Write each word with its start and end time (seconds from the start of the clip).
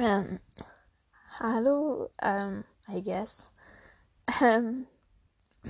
Ähm, 0.00 0.38
hallo, 1.40 2.08
ähm, 2.22 2.62
I 2.88 3.02
guess. 3.02 3.50
Ähm, 4.40 4.86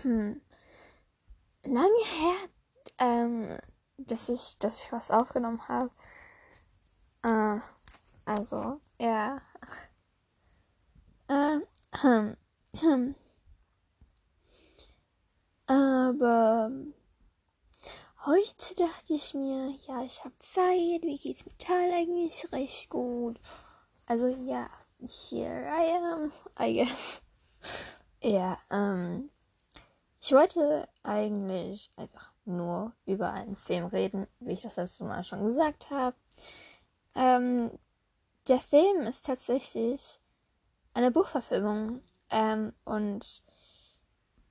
hm, 0.03 0.43
lange 1.65 2.05
her, 2.05 2.35
ähm, 2.99 3.59
dass 3.97 4.29
ich, 4.29 4.59
dass 4.59 4.83
ich 4.83 4.93
was 4.93 5.11
aufgenommen 5.11 5.67
habe. 5.67 5.91
Äh, 7.23 7.61
also, 8.27 8.83
ja. 9.01 9.41
Ähm, 11.31 11.63
hm, 12.03 12.37
hm. 12.81 13.15
Aber 15.67 16.71
heute 18.27 18.75
dachte 18.77 19.15
ich 19.15 19.33
mir, 19.33 19.71
ja, 19.87 20.03
ich 20.03 20.23
habe 20.23 20.39
Zeit, 20.39 21.01
wie 21.03 21.17
geht's 21.19 21.47
mit 21.47 21.59
Tal 21.59 21.91
eigentlich? 21.93 22.47
Recht 22.53 22.91
gut. 22.91 23.41
Also 24.09 24.27
ja, 24.27 24.71
here 25.01 25.67
I 25.69 25.93
am, 25.99 26.33
I 26.59 26.73
guess. 26.73 27.21
Ja, 28.21 28.59
ähm, 28.71 29.31
ich 30.21 30.33
wollte 30.33 30.89
eigentlich 31.05 31.93
einfach 31.95 32.33
nur 32.47 32.93
über 33.07 33.33
einen 33.33 33.55
Film 33.55 33.87
reden, 33.87 34.27
wie 34.41 34.55
ich 34.55 34.63
das 34.63 34.75
letzte 34.75 35.05
Mal 35.05 35.23
schon 35.23 35.45
gesagt 35.45 35.91
habe. 35.91 36.17
Ähm, 37.15 37.71
der 38.49 38.59
Film 38.59 39.03
ist 39.03 39.27
tatsächlich 39.27 40.19
eine 40.95 41.13
Buchverfilmung 41.13 42.01
ähm, 42.31 42.73
und 42.85 43.45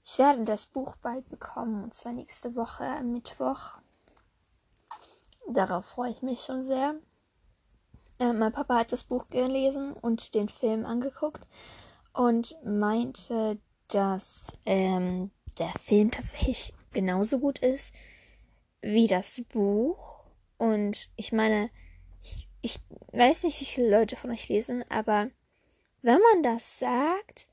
ich 0.06 0.18
werde 0.18 0.46
das 0.46 0.66
Buch 0.68 0.96
bald 0.98 1.28
bekommen, 1.28 1.84
und 1.84 1.94
zwar 1.94 2.14
nächste 2.14 2.56
Woche 2.56 2.86
am 2.86 3.12
Mittwoch. 3.12 3.80
Darauf 5.50 5.86
freue 5.86 6.12
ich 6.12 6.22
mich 6.22 6.44
schon 6.44 6.64
sehr. 6.64 6.96
Äh, 8.20 8.34
mein 8.34 8.52
Papa 8.52 8.80
hat 8.80 8.92
das 8.92 9.04
Buch 9.04 9.30
gelesen 9.30 9.94
und 9.94 10.34
den 10.34 10.50
Film 10.50 10.86
angeguckt 10.86 11.42
und 12.14 12.58
meinte, 12.64 13.59
dass 13.90 14.48
ähm, 14.66 15.32
der 15.59 15.72
Film 15.82 16.12
tatsächlich 16.12 16.74
genauso 16.92 17.40
gut 17.40 17.59
ist 17.59 17.94
wie 18.82 19.08
das 19.08 19.42
Buch. 19.50 20.24
Und 20.58 21.09
ich 21.16 21.32
meine, 21.32 21.70
ich, 22.24 22.48
ich 22.62 22.80
weiß 23.12 23.44
nicht, 23.44 23.62
wie 23.62 23.66
viele 23.66 23.92
Leute 24.00 24.16
von 24.16 24.31
euch 24.31 24.50
lesen, 24.50 24.84
aber 24.90 25.30
wenn 26.02 26.20
man 26.20 26.44
das 26.44 26.80
sagt, 26.80 27.48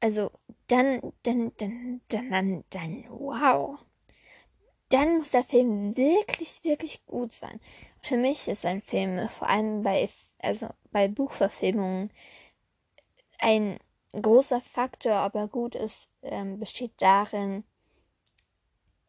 also 0.00 0.30
dann, 0.68 1.00
dann, 1.22 1.52
dann, 1.58 2.00
dann, 2.08 2.30
dann, 2.30 2.64
dann, 2.70 3.04
wow. 3.08 3.78
Dann 4.88 5.18
muss 5.18 5.32
der 5.32 5.44
Film 5.44 5.96
wirklich, 5.96 6.60
wirklich 6.62 7.04
gut 7.06 7.32
sein. 7.32 7.60
Für 8.06 8.16
mich 8.16 8.46
ist 8.46 8.64
ein 8.64 8.82
Film 8.82 9.28
vor 9.28 9.48
allem 9.48 9.82
bei, 9.82 10.08
also 10.38 10.68
bei 10.92 11.08
Buchverfilmungen 11.08 12.12
ein 13.40 13.80
großer 14.12 14.60
Faktor, 14.60 15.26
ob 15.26 15.34
er 15.34 15.48
gut 15.48 15.74
ist, 15.74 16.08
ähm, 16.22 16.60
besteht 16.60 16.92
darin, 16.98 17.64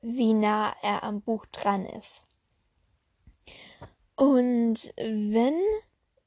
wie 0.02 0.34
nah 0.34 0.75
er 0.81 1.03
am 1.03 1.22
Buch 1.22 1.45
dran 1.45 1.86
ist. 1.86 2.25
Und 4.16 4.92
wenn 4.98 5.62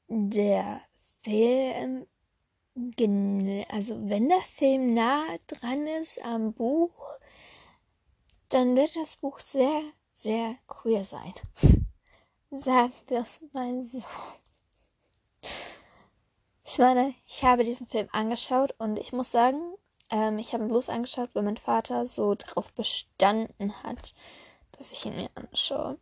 der 0.07 0.79
Film 1.23 2.07
also 3.67 3.99
wenn 4.07 4.29
der 4.29 4.39
Film 4.39 4.93
nah 4.93 5.25
dran 5.47 5.87
ist 5.87 6.23
am 6.23 6.53
Buch, 6.53 7.17
dann 8.47 8.77
wird 8.77 8.95
das 8.95 9.17
Buch 9.17 9.39
sehr, 9.39 9.81
sehr 10.15 10.55
queer 10.67 11.03
sein. 11.03 11.33
Sagen 12.51 12.93
wir 13.07 13.19
es 13.21 13.41
mal 13.53 13.81
so. 13.83 14.03
Ich 16.65 16.77
meine, 16.77 17.13
ich 17.25 17.43
habe 17.43 17.63
diesen 17.63 17.87
Film 17.87 18.07
angeschaut 18.11 18.73
und 18.77 18.97
ich 18.97 19.11
muss 19.13 19.31
sagen, 19.31 19.59
ähm, 20.09 20.37
ich 20.39 20.53
habe 20.53 20.63
ihn 20.63 20.69
bloß 20.69 20.89
angeschaut, 20.89 21.29
weil 21.33 21.43
mein 21.43 21.57
Vater 21.57 22.05
so 22.05 22.35
darauf 22.35 22.71
bestanden 22.73 23.83
hat, 23.83 24.13
dass 24.73 24.91
ich 24.91 25.05
ihn 25.05 25.15
mir 25.15 25.29
anschaue. 25.35 25.97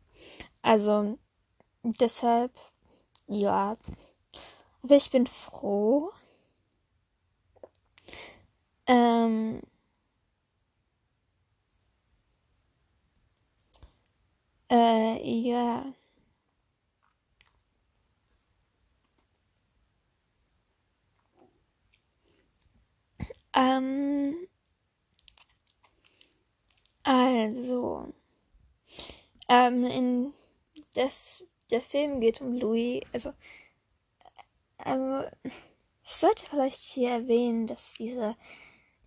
Also 0.61 1.17
deshalb, 1.83 2.51
ja. 3.27 3.77
Aber 4.83 4.95
ich 4.95 5.11
bin 5.11 5.27
froh, 5.27 6.11
ähm, 8.87 9.61
äh, 14.71 15.17
ja. 15.49 15.93
Ähm, 23.53 24.35
also, 27.03 28.13
ähm, 29.49 29.85
in 29.85 30.33
das, 30.93 31.45
der 31.71 31.81
Film 31.81 32.19
geht 32.21 32.41
um 32.41 32.53
Louis, 32.53 33.01
also, 33.13 33.33
also, 34.77 35.29
ich 36.03 36.11
sollte 36.11 36.45
vielleicht 36.45 36.79
hier 36.79 37.09
erwähnen, 37.11 37.67
dass 37.67 37.93
diese 37.93 38.35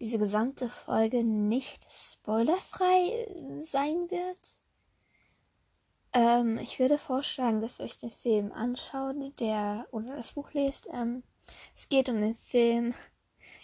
diese 0.03 0.19
gesamte 0.19 0.69
Folge 0.69 1.23
nicht 1.23 1.87
spoilerfrei 1.89 3.29
sein 3.55 4.11
wird. 4.11 4.57
Ähm, 6.13 6.59
ich 6.59 6.81
würde 6.81 6.99
vorschlagen, 6.99 7.61
dass 7.61 7.79
ihr 7.79 7.85
euch 7.85 8.01
den 8.01 8.11
Film 8.11 8.51
anschaut, 8.51 9.15
der 9.39 9.87
oder 9.93 10.17
das 10.17 10.33
Buch 10.33 10.53
lest. 10.55 10.89
Ähm, 10.93 11.23
es 11.77 11.89
geht 11.89 12.09
um 12.09 12.21
den 12.21 12.35
Film 12.39 12.95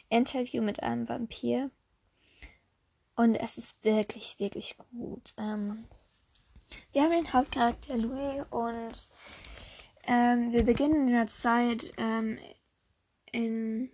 Interview 0.08 0.62
mit 0.62 0.82
einem 0.82 1.08
Vampir. 1.08 1.70
Und 3.16 3.34
es 3.34 3.58
ist 3.58 3.82
wirklich, 3.84 4.38
wirklich 4.38 4.76
gut. 4.92 5.34
Ähm, 5.36 5.84
wir 6.92 7.02
haben 7.02 7.12
den 7.12 7.32
Hauptcharakter 7.32 7.96
Louis 7.96 8.44
und 8.50 9.08
ähm, 10.06 10.52
wir 10.52 10.62
beginnen 10.62 11.08
in 11.08 11.14
der 11.14 11.26
Zeit 11.26 11.92
ähm, 11.96 12.38
in 13.32 13.90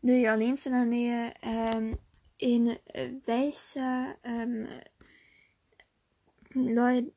New 0.00 0.28
Orleans 0.28 0.66
in 0.66 0.72
der 0.72 0.84
Nähe, 0.84 1.34
ähm, 1.42 1.98
in 2.38 2.76
welcher 3.26 4.16
ähm, 4.22 4.68
Leute, 6.54 7.12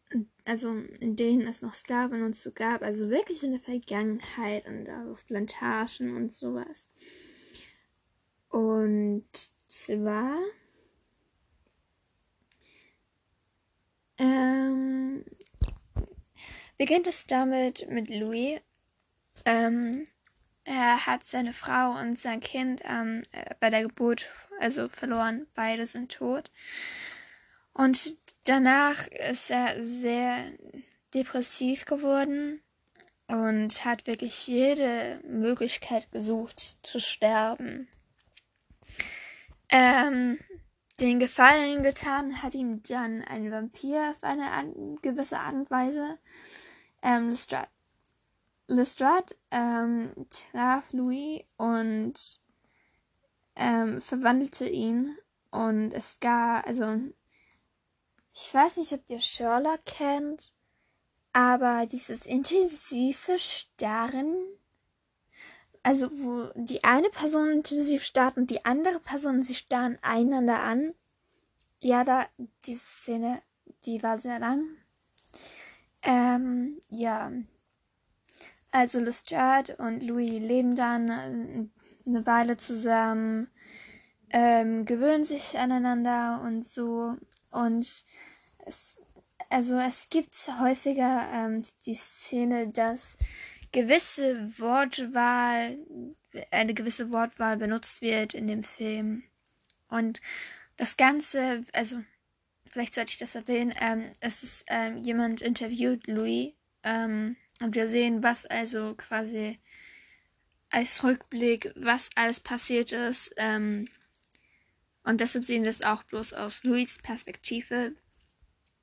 also 0.46 0.74
in 1.00 1.16
denen 1.16 1.48
es 1.48 1.62
noch 1.62 1.74
Sklaven 1.74 2.24
und 2.24 2.36
so 2.36 2.52
gab, 2.52 2.82
also 2.82 3.10
wirklich 3.10 3.44
in 3.44 3.52
der 3.52 3.62
Vergangenheit 3.62 4.66
und 4.68 4.90
auf 4.90 5.26
Plantagen 5.26 6.16
und 6.16 6.34
sowas. 6.34 6.90
Und 8.52 9.26
zwar 9.68 10.38
ähm, 14.18 15.24
beginnt 16.78 17.08
es 17.08 17.26
damit 17.28 17.90
mit 17.90 18.10
Louis. 18.10 18.60
Ähm, 19.46 20.06
er 20.66 21.06
hat 21.06 21.26
seine 21.26 21.54
Frau 21.54 21.98
und 22.00 22.20
sein 22.20 22.42
Kind 22.42 22.82
ähm, 22.84 23.24
äh, 23.32 23.56
bei 23.60 23.70
der 23.70 23.84
Geburt 23.84 24.28
also 24.60 24.90
verloren. 24.90 25.48
Beide 25.56 25.86
sind 25.86 26.12
tot. 26.12 26.52
Und 27.74 28.18
danach 28.44 29.08
ist 29.08 29.50
er 29.50 29.82
sehr 29.82 30.44
depressiv 31.14 31.86
geworden 31.86 32.62
und 33.28 33.86
hat 33.86 34.08
wirklich 34.08 34.46
jede 34.46 35.22
Möglichkeit 35.26 36.12
gesucht 36.12 36.78
zu 36.84 37.00
sterben. 37.00 37.88
Ähm, 39.72 40.38
den 41.00 41.20
Gefallen 41.20 41.84
getan 41.84 42.44
hat 42.44 42.54
ihm 42.54 42.84
dann 42.84 43.24
ein 43.24 43.52
Vampir 43.52 44.12
auf 44.12 44.24
eine 44.24 44.52
an, 44.52 44.98
gewisse 45.02 45.40
Art 45.40 45.54
und 45.54 45.72
Weise. 45.72 46.20
Ähm, 47.02 47.30
Lestrade 47.30 47.70
Lestrade 48.72 49.36
ähm, 49.52 50.14
traf 50.30 50.92
Louis 50.94 51.44
und 51.58 52.14
ähm, 53.56 54.02
verwandelte 54.02 54.68
ihn. 54.68 55.18
Und 55.52 55.92
es 55.92 56.20
gab, 56.20 56.66
also, 56.66 56.86
ich 58.34 58.54
weiß 58.54 58.78
nicht, 58.78 58.94
ob 58.94 59.10
ihr 59.10 59.20
Sherlock 59.20 59.84
kennt, 59.86 60.54
aber 61.34 61.86
dieses 61.86 62.26
intensive 62.26 63.38
Starren, 63.38 64.36
also 65.84 66.12
wo 66.12 66.52
die 66.56 66.84
eine 66.84 67.10
Person 67.10 67.50
intensiv 67.52 68.04
starrt 68.04 68.38
und 68.38 68.50
die 68.50 68.66
andere 68.66 69.00
Person, 69.00 69.44
sie 69.44 69.56
starren 69.56 69.98
einander 70.02 70.62
an. 70.62 70.94
Ja, 71.80 72.04
da, 72.04 72.28
diese 72.66 72.84
Szene, 72.84 73.42
die 73.86 74.04
war 74.04 74.18
sehr 74.18 74.40
lang. 74.40 74.64
Ähm, 76.04 76.82
ja, 76.90 77.32
also 78.72 79.00
Lestrade 79.00 79.76
und 79.78 80.02
Louis 80.02 80.40
leben 80.40 80.76
dann 80.76 81.72
eine 82.06 82.26
Weile 82.26 82.58
zusammen, 82.58 83.50
ähm, 84.30 84.86
gewöhnen 84.86 85.26
sich 85.26 85.58
aneinander 85.58 86.42
und 86.46 86.66
so. 86.66 87.16
Und 87.52 88.06
es, 88.60 88.98
also 89.50 89.78
es 89.78 90.10
gibt 90.10 90.34
häufiger 90.60 91.28
ähm, 91.34 91.64
die 91.86 91.96
Szene, 91.96 92.70
dass 92.70 93.18
gewisse 93.72 94.60
Wortwahl, 94.60 95.78
eine 96.52 96.74
gewisse 96.74 97.12
Wortwahl 97.12 97.58
benutzt 97.58 98.02
wird 98.02 98.34
in 98.34 98.48
dem 98.48 98.64
Film. 98.64 99.24
Und 99.88 100.22
das 100.78 100.98
Ganze, 100.98 101.66
also 101.74 102.02
vielleicht 102.70 102.96
sollte 102.96 103.12
ich 103.12 103.18
das 103.18 103.36
erwähnen, 103.36 103.74
ähm, 103.80 104.12
es 104.20 104.44
ist 104.44 104.66
ähm, 104.68 104.98
jemand 104.98 105.42
interviewt, 105.42 106.08
Louis, 106.08 106.54
ähm, 106.84 107.36
und 107.62 107.76
wir 107.76 107.88
sehen, 107.88 108.24
was 108.24 108.46
also 108.46 108.96
quasi 108.96 109.60
als 110.72 111.04
Rückblick, 111.04 111.72
was 111.76 112.10
alles 112.16 112.40
passiert 112.40 112.92
ist. 112.92 113.34
Ähm, 113.38 113.88
und 115.04 115.22
deshalb 115.22 115.44
sehen 115.44 115.64
wir 115.64 115.70
es 115.70 115.84
auch 115.84 116.04
bloß 116.04 116.34
aus 116.34 116.64
Louis 116.64 116.98
Perspektive. 117.00 117.94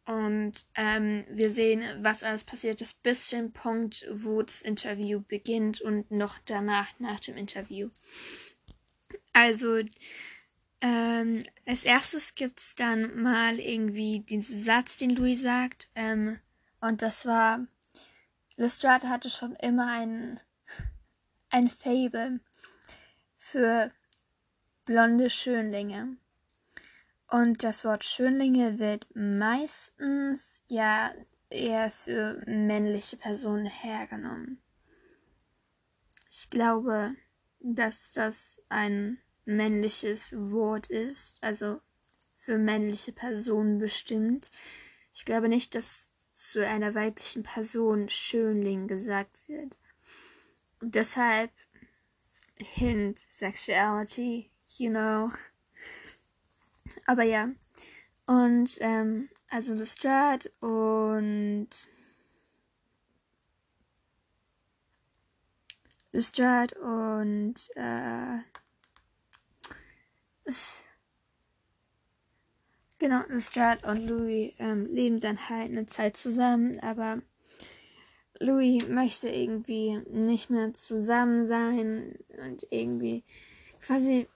Und 0.09 0.65
ähm, 0.75 1.27
wir 1.29 1.51
sehen, 1.51 1.83
was 2.01 2.23
alles 2.23 2.43
passiert 2.43 2.81
ist, 2.81 3.03
bis 3.03 3.27
zu 3.27 3.37
dem 3.37 3.53
Punkt, 3.53 4.07
wo 4.11 4.41
das 4.41 4.63
Interview 4.63 5.21
beginnt 5.21 5.83
und 5.83 6.11
noch 6.11 6.39
danach, 6.47 6.89
nach 6.99 7.21
dem 7.21 7.37
Interview. 7.37 7.91
Also, 9.35 9.83
ähm, 10.81 11.43
als 11.67 11.85
erstes 11.85 12.35
gibt 12.35 12.59
es 12.59 12.75
dann 12.75 13.21
mal 13.21 13.61
irgendwie 13.61 14.21
diesen 14.21 14.63
Satz, 14.63 14.97
den 14.97 15.11
Louis 15.11 15.43
sagt. 15.43 15.91
Ähm, 15.95 16.39
und 16.81 17.03
das 17.03 17.27
war, 17.27 17.67
Lestrade 18.57 19.11
hatte 19.11 19.29
schon 19.29 19.57
immer 19.57 19.93
ein, 19.93 20.41
ein 21.51 21.69
Fable 21.69 22.41
für 23.37 23.93
blonde 24.87 25.29
Schönlinge. 25.29 26.17
Und 27.31 27.63
das 27.63 27.85
Wort 27.85 28.05
Schönlinge 28.05 28.79
wird 28.79 29.07
meistens 29.15 30.63
ja 30.67 31.13
eher 31.51 31.91
für 31.91 32.43
männliche 32.47 33.19
Personen 33.19 33.67
hergenommen. 33.67 34.63
Ich 36.31 36.49
glaube, 36.49 37.15
dass 37.61 38.13
das 38.13 38.59
ein 38.71 39.19
männliches 39.45 40.33
Wort 40.37 40.89
ist, 40.89 41.37
also 41.43 41.81
für 42.39 42.57
männliche 42.57 43.13
Personen 43.13 43.79
bestimmt. 43.79 44.51
Ich 45.13 45.27
glaube 45.27 45.49
nicht, 45.49 45.75
dass 45.75 46.11
zu 46.33 46.67
einer 46.67 46.95
weiblichen 46.95 47.43
Person 47.43 48.09
Schönling 48.09 48.89
gesagt 48.89 49.37
wird. 49.49 49.77
Und 50.81 50.95
deshalb 50.95 51.51
hint 52.57 53.19
sexuality, 53.29 54.51
you 54.79 54.91
know. 54.91 55.31
Aber 57.09 57.23
ja. 57.23 57.49
Und 58.27 58.77
ähm, 58.81 59.31
also 59.49 59.73
Lestrade 59.73 60.51
und 60.61 61.71
Lestrade 66.13 66.79
und 66.79 67.55
äh, 67.77 68.41
Genau, 72.99 73.23
Lestrade 73.29 73.89
und 73.91 74.07
Louis 74.07 74.53
ähm, 74.59 74.85
leben 74.85 75.19
dann 75.19 75.49
halt 75.49 75.71
eine 75.71 75.87
Zeit 75.87 76.19
zusammen, 76.19 76.79
aber 76.81 77.23
Louis 78.39 78.87
möchte 78.87 79.31
irgendwie 79.31 79.99
nicht 80.11 80.51
mehr 80.51 80.75
zusammen 80.75 81.47
sein 81.47 82.19
und 82.45 82.67
irgendwie 82.71 83.25
quasi, 83.81 84.29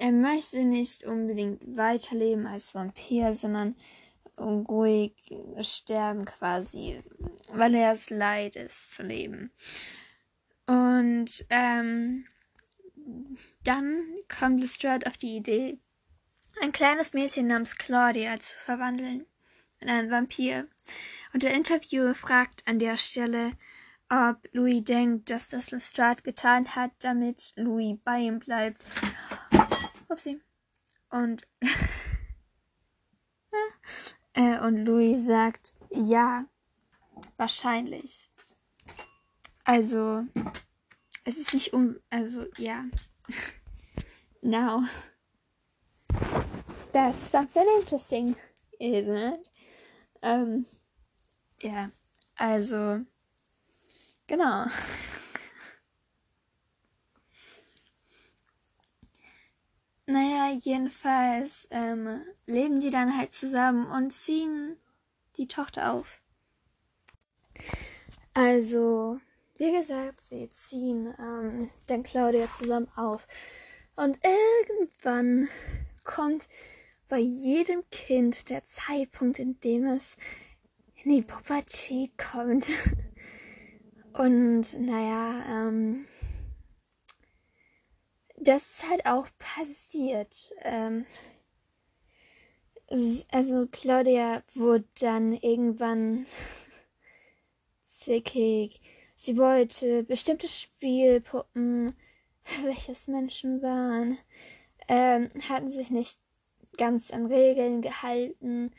er 0.00 0.12
möchte 0.12 0.64
nicht 0.64 1.04
unbedingt 1.04 1.76
weiterleben 1.76 2.46
als 2.46 2.74
Vampir, 2.74 3.34
sondern 3.34 3.76
ruhig 4.38 5.12
sterben 5.60 6.24
quasi, 6.24 7.02
weil 7.52 7.74
er 7.74 7.92
es 7.92 8.08
leid 8.08 8.56
ist 8.56 8.92
zu 8.92 9.02
leben. 9.02 9.52
Und 10.66 11.44
ähm, 11.50 12.24
dann 13.62 14.02
kommt 14.28 14.62
Lestrade 14.62 15.06
auf 15.06 15.18
die 15.18 15.36
Idee, 15.36 15.78
ein 16.62 16.72
kleines 16.72 17.12
Mädchen 17.12 17.48
namens 17.48 17.76
Claudia 17.76 18.40
zu 18.40 18.56
verwandeln 18.64 19.26
in 19.80 19.90
einen 19.90 20.10
Vampir. 20.10 20.66
Und 21.34 21.42
der 21.42 21.52
Interviewer 21.52 22.14
fragt 22.14 22.66
an 22.66 22.78
der 22.78 22.96
Stelle, 22.96 23.52
ob 24.08 24.48
Louis 24.52 24.82
denkt, 24.82 25.28
dass 25.28 25.50
das 25.50 25.70
Lestrade 25.70 26.22
getan 26.22 26.74
hat, 26.74 26.92
damit 27.00 27.52
Louis 27.56 27.98
bei 28.02 28.20
ihm 28.20 28.38
bleibt. 28.38 28.82
Upsi. 30.10 30.40
Und, 31.10 31.46
äh, 34.34 34.58
und 34.60 34.84
Louis 34.84 35.24
sagt, 35.24 35.72
ja, 35.90 36.44
wahrscheinlich. 37.36 38.30
Also, 39.64 40.24
es 41.24 41.38
ist 41.38 41.54
nicht 41.54 41.72
um, 41.72 41.96
also, 42.10 42.46
ja. 42.58 42.84
Now. 44.42 44.84
That's 46.92 47.30
something 47.30 47.66
interesting, 47.78 48.34
isn't 48.80 49.16
it? 49.16 49.48
Ähm, 50.22 50.66
ja, 51.62 51.90
also, 52.36 53.04
genau. 54.26 54.66
naja, 60.06 60.39
jedenfalls 60.52 61.68
ähm, 61.70 62.20
leben 62.46 62.80
die 62.80 62.90
dann 62.90 63.16
halt 63.16 63.32
zusammen 63.32 63.86
und 63.86 64.12
ziehen 64.12 64.76
die 65.36 65.48
Tochter 65.48 65.92
auf. 65.92 66.20
Also, 68.34 69.20
wie 69.56 69.72
gesagt, 69.72 70.20
sie 70.20 70.48
ziehen 70.50 71.14
ähm, 71.18 71.70
dann 71.86 72.02
Claudia 72.02 72.48
zusammen 72.52 72.88
auf. 72.96 73.26
Und 73.96 74.18
irgendwann 74.24 75.48
kommt 76.04 76.48
bei 77.08 77.18
jedem 77.18 77.82
Kind 77.90 78.48
der 78.48 78.64
Zeitpunkt, 78.64 79.38
in 79.38 79.58
dem 79.60 79.84
es 79.84 80.16
in 81.02 81.10
die 81.10 81.22
Pubertät 81.22 82.16
kommt. 82.16 82.70
Und 84.12 84.80
naja, 84.80 85.68
ähm, 85.68 86.06
das 88.40 88.70
ist 88.70 88.90
halt 88.90 89.06
auch 89.06 89.28
passiert. 89.38 90.52
Ähm, 90.62 91.06
also 93.30 93.68
Claudia 93.70 94.42
wurde 94.54 94.86
dann 95.00 95.32
irgendwann 95.34 96.26
zickig. 97.86 98.80
Sie 99.16 99.36
wollte 99.36 100.02
bestimmte 100.04 100.48
Spielpuppen, 100.48 101.94
welches 102.64 103.06
Menschen 103.06 103.62
waren, 103.62 104.18
ähm, 104.88 105.30
hatten 105.48 105.70
sich 105.70 105.90
nicht 105.90 106.18
ganz 106.78 107.10
an 107.10 107.26
Regeln 107.26 107.82
gehalten. 107.82 108.72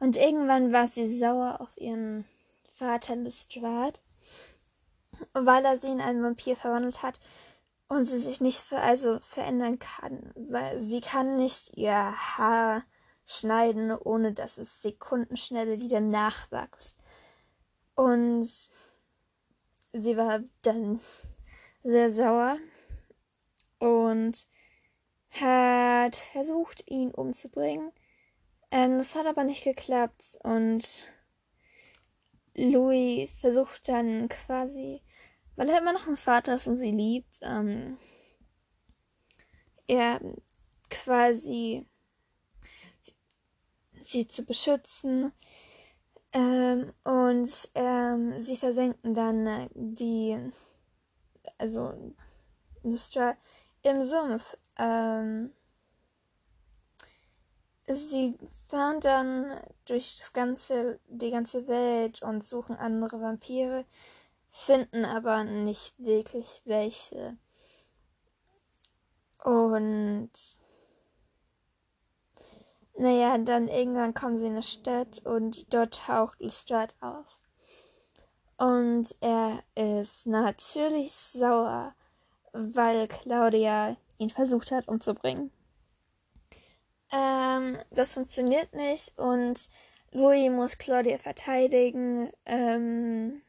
Und 0.00 0.16
irgendwann 0.16 0.72
war 0.72 0.88
sie 0.88 1.06
sauer 1.06 1.60
auf 1.60 1.76
ihren 1.76 2.24
Vater 2.72 3.14
Lestrade, 3.14 4.00
weil 5.34 5.64
er 5.64 5.76
sie 5.76 5.88
in 5.88 6.00
einen 6.00 6.22
Vampir 6.22 6.56
verwandelt 6.56 7.02
hat 7.02 7.20
und 7.88 8.06
sie 8.06 8.18
sich 8.18 8.40
nicht 8.40 8.60
für, 8.60 8.78
also 8.78 9.18
verändern 9.20 9.78
kann, 9.78 10.32
weil 10.34 10.80
sie 10.80 11.00
kann 11.00 11.36
nicht 11.36 11.76
ihr 11.76 11.94
Haar 11.94 12.82
schneiden, 13.26 13.92
ohne 13.92 14.32
dass 14.32 14.58
es 14.58 14.82
sekundenschnell 14.82 15.80
wieder 15.80 16.00
nachwächst. 16.00 16.98
Und 17.94 18.48
sie 19.92 20.16
war 20.16 20.40
dann 20.62 21.00
sehr 21.82 22.10
sauer 22.10 22.58
und 23.78 24.46
hat 25.30 26.16
versucht, 26.16 26.90
ihn 26.90 27.10
umzubringen. 27.10 27.92
Ähm, 28.70 28.98
das 28.98 29.14
hat 29.14 29.26
aber 29.26 29.44
nicht 29.44 29.64
geklappt 29.64 30.38
und 30.42 30.84
Louis 32.56 33.28
versucht 33.40 33.88
dann 33.88 34.28
quasi, 34.28 35.02
weil 35.56 35.68
er 35.68 35.80
immer 35.80 35.92
noch 35.92 36.06
ein 36.06 36.16
Vater 36.16 36.56
ist 36.56 36.66
und 36.66 36.76
sie 36.76 36.90
liebt, 36.90 37.38
ähm, 37.42 37.98
er 39.86 40.20
quasi 40.90 41.86
sie 44.02 44.26
zu 44.26 44.44
beschützen. 44.44 45.32
Ähm, 46.32 46.92
und 47.04 47.70
ähm, 47.74 48.40
sie 48.40 48.56
versenken 48.56 49.14
dann 49.14 49.68
die, 49.74 50.36
also 51.58 52.12
Lustra 52.82 53.36
im 53.82 54.02
Sumpf. 54.02 54.56
Ähm, 54.76 55.52
sie 57.86 58.36
fahren 58.68 59.00
dann 59.00 59.60
durch 59.84 60.16
das 60.18 60.32
ganze, 60.32 60.98
die 61.08 61.30
ganze 61.30 61.68
Welt 61.68 62.22
und 62.22 62.44
suchen 62.44 62.76
andere 62.76 63.20
Vampire, 63.20 63.84
finden 64.54 65.04
aber 65.04 65.42
nicht 65.42 65.98
wirklich 65.98 66.62
welche. 66.64 67.36
Und 69.42 70.30
naja, 72.96 73.36
dann 73.38 73.66
irgendwann 73.66 74.14
kommen 74.14 74.38
sie 74.38 74.46
in 74.46 74.52
eine 74.52 74.62
Stadt 74.62 75.18
und 75.26 75.74
dort 75.74 76.06
taucht 76.06 76.40
Lestrade 76.40 76.94
auf. 77.00 77.40
Und 78.56 79.16
er 79.20 79.64
ist 79.74 80.28
natürlich 80.28 81.12
sauer, 81.12 81.92
weil 82.52 83.08
Claudia 83.08 83.96
ihn 84.18 84.30
versucht 84.30 84.70
hat 84.70 84.86
umzubringen. 84.86 85.50
Ähm, 87.10 87.76
das 87.90 88.14
funktioniert 88.14 88.72
nicht 88.72 89.18
und 89.18 89.68
Louis 90.12 90.48
muss 90.48 90.78
Claudia 90.78 91.18
verteidigen 91.18 92.30
ähm, 92.46 93.42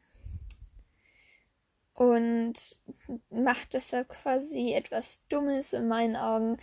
und 1.96 2.78
macht 3.30 3.72
deshalb 3.72 4.10
quasi 4.10 4.72
etwas 4.74 5.20
Dummes 5.28 5.72
in 5.72 5.88
meinen 5.88 6.14
Augen. 6.14 6.58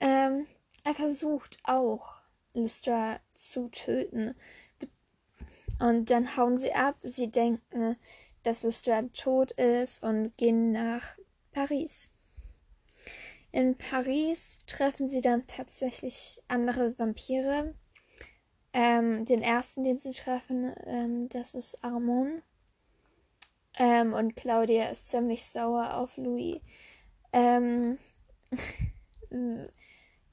Ähm, 0.00 0.46
er 0.82 0.94
versucht 0.94 1.58
auch, 1.64 2.14
Lystra 2.54 3.20
zu 3.34 3.68
töten. 3.68 4.34
Und 5.78 6.08
dann 6.10 6.36
hauen 6.36 6.56
sie 6.56 6.72
ab. 6.72 6.96
Sie 7.02 7.30
denken, 7.30 7.96
dass 8.44 8.62
Lystra 8.62 9.02
tot 9.12 9.52
ist 9.52 10.02
und 10.02 10.34
gehen 10.38 10.72
nach 10.72 11.16
Paris. 11.52 12.10
In 13.52 13.76
Paris 13.76 14.58
treffen 14.66 15.08
sie 15.08 15.20
dann 15.20 15.46
tatsächlich 15.46 16.42
andere 16.48 16.98
Vampire. 16.98 17.74
Ähm, 18.72 19.24
den 19.24 19.42
ersten, 19.42 19.84
den 19.84 19.98
sie 19.98 20.12
treffen, 20.12 20.74
ähm, 20.84 21.28
das 21.28 21.54
ist 21.54 21.82
Armand. 21.82 22.42
Ähm, 23.78 24.12
und 24.14 24.36
Claudia 24.36 24.88
ist 24.88 25.08
ziemlich 25.08 25.46
sauer 25.46 25.94
auf 25.94 26.16
Louis. 26.16 26.60
Ähm, 27.32 27.98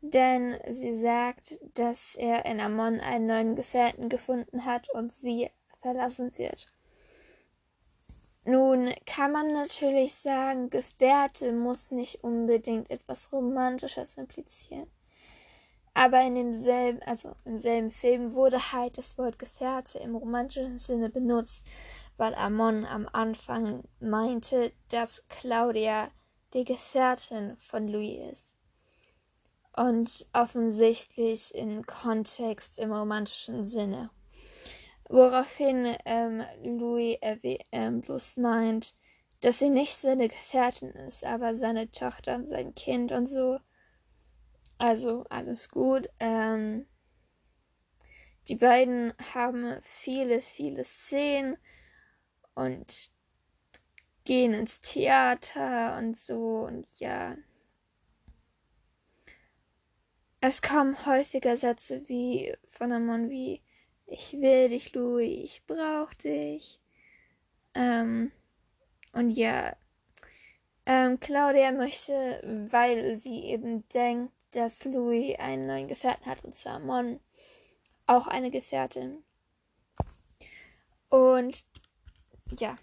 denn 0.01 0.57
sie 0.69 0.97
sagt, 0.97 1.59
dass 1.73 2.15
er 2.15 2.45
in 2.45 2.59
Amon 2.59 3.00
einen 3.00 3.27
neuen 3.27 3.55
Gefährten 3.55 4.09
gefunden 4.09 4.65
hat 4.65 4.89
und 4.93 5.13
sie 5.13 5.50
verlassen 5.81 6.38
wird. 6.38 6.71
Nun 8.45 8.89
kann 9.05 9.31
man 9.31 9.53
natürlich 9.53 10.15
sagen, 10.15 10.69
Gefährte 10.69 11.53
muss 11.53 11.91
nicht 11.91 12.23
unbedingt 12.23 12.89
etwas 12.91 13.31
Romantisches 13.31 14.17
implizieren. 14.17 14.91
Aber 15.93 16.21
in 16.21 16.35
demselben, 16.35 17.01
also 17.03 17.35
im 17.45 17.57
selben 17.57 17.91
Film 17.91 18.33
wurde 18.33 18.73
halt 18.73 18.97
das 18.97 19.17
Wort 19.17 19.39
Gefährte 19.39 20.00
im 20.00 20.15
romantischen 20.15 20.77
Sinne 20.77 21.09
benutzt, 21.09 21.62
weil 22.17 22.36
Amon 22.36 22.86
am 22.86 23.08
Anfang 23.12 23.84
meinte, 24.00 24.72
dass 24.89 25.24
Claudia 25.29 26.12
die 26.53 26.63
Gefährtin 26.63 27.58
von 27.58 27.88
Louis 27.88 28.32
ist. 28.32 28.55
Und 29.75 30.27
offensichtlich 30.34 31.55
in 31.55 31.86
Kontext 31.86 32.77
im 32.77 32.91
romantischen 32.91 33.65
Sinne. 33.65 34.12
Woraufhin 35.10 35.96
ähm, 36.05 36.43
Louis 36.63 37.17
ähm, 37.72 38.01
bloß 38.01 38.38
meint, 38.38 38.96
dass 39.41 39.60
sie 39.60 39.70
nicht 39.70 39.96
seine 39.96 40.27
Gefährtin 40.27 40.91
ist, 40.91 41.25
aber 41.25 41.55
seine 41.55 41.91
Tochter 41.91 42.36
und 42.36 42.48
sein 42.48 42.75
Kind 42.75 43.12
und 43.12 43.27
so. 43.27 43.60
Also 44.77 45.25
alles 45.29 45.70
gut. 45.70 46.08
Ähm, 46.20 46.86
die 48.48 48.55
beiden 48.55 49.13
haben 49.34 49.77
viele, 49.82 50.39
viele 50.41 50.84
Szenen 50.84 51.58
und 52.55 53.12
gehen 54.25 54.53
ins 54.53 54.79
Theater 54.81 55.98
und 55.98 56.17
so 56.17 56.65
und 56.65 57.00
ja. 57.00 57.36
Es 60.41 60.62
kommen 60.62 61.05
häufiger 61.05 61.55
Sätze 61.57 62.07
wie 62.07 62.53
von 62.69 62.89
Mann 63.05 63.29
wie 63.29 63.62
ich 64.05 64.33
will 64.33 64.69
dich, 64.69 64.93
Louis, 64.93 65.43
ich 65.43 65.65
brauch 65.65 66.13
dich. 66.15 66.79
Ähm, 67.74 68.31
und 69.13 69.31
ja, 69.31 69.75
ähm, 70.86 71.19
Claudia 71.19 71.72
möchte, 71.72 72.67
weil 72.69 73.19
sie 73.19 73.45
eben 73.45 73.88
denkt, 73.89 74.33
dass 74.51 74.83
Louis 74.83 75.39
einen 75.39 75.67
neuen 75.67 75.88
Gefährten 75.88 76.25
hat, 76.25 76.43
und 76.43 76.55
zwar 76.55 76.79
Mon, 76.79 77.19
auch 78.05 78.27
eine 78.27 78.51
Gefährtin. 78.51 79.24
Und 81.10 81.63
ja, 82.60 82.75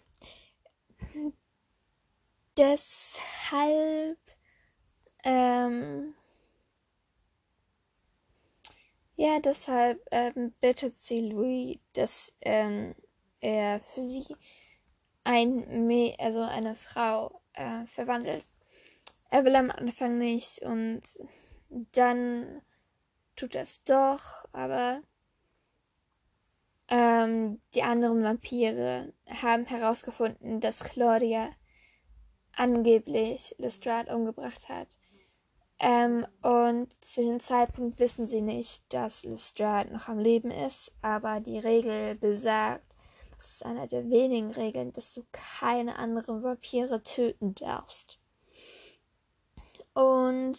deshalb 2.57 4.19
ähm, 5.25 6.15
ja, 9.17 9.39
deshalb 9.39 10.03
ähm, 10.11 10.55
bittet 10.61 10.97
sie 10.97 11.21
Louis, 11.21 11.79
dass 11.93 12.35
ähm, 12.41 12.95
er 13.41 13.81
für 13.81 14.03
sie 14.03 14.35
ein 15.25 15.87
Me 15.87 16.15
also 16.19 16.41
eine 16.43 16.75
Frau 16.75 17.43
äh, 17.53 17.85
verwandelt. 17.87 18.47
Er 19.31 19.45
will 19.45 19.55
am 19.57 19.71
Anfang 19.71 20.19
nicht 20.19 20.63
und 20.63 21.03
dann 21.93 22.63
tut 23.37 23.55
er 23.55 23.63
es 23.63 23.85
doch, 23.85 24.47
aber 24.53 25.03
ähm, 26.91 27.61
die 27.75 27.83
anderen 27.83 28.23
Vampire 28.23 29.13
haben 29.29 29.65
herausgefunden, 29.65 30.61
dass 30.61 30.83
Claudia 30.83 31.51
angeblich 32.57 33.55
Lestrade 33.59 34.15
umgebracht 34.15 34.69
hat. 34.69 34.89
Ähm, 35.79 36.27
und 36.43 36.89
zu 37.01 37.23
dem 37.23 37.41
Zeitpunkt 37.41 38.01
wissen 38.01 38.27
sie 38.27 38.43
nicht, 38.43 38.93
dass 38.93 39.25
Lestrade 39.25 39.93
noch 39.93 40.09
am 40.09 40.19
Leben 40.19 40.51
ist, 40.51 40.93
aber 41.01 41.41
die 41.41 41.59
Regel 41.59 42.17
besagt, 42.17 42.85
das 43.37 43.53
ist 43.53 43.65
einer 43.65 43.87
der 43.87 44.11
wenigen 44.11 44.51
Regeln, 44.51 44.93
dass 44.93 45.15
du 45.15 45.25
keine 45.33 45.97
anderen 45.97 46.43
Vampire 46.43 47.03
töten 47.03 47.55
darfst. 47.55 48.19
Und 49.95 50.59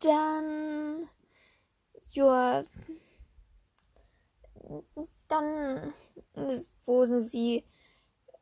dann, 0.00 1.08
ja, 2.10 2.64
dann 5.28 5.92
wurden 6.84 7.20
sie 7.20 7.64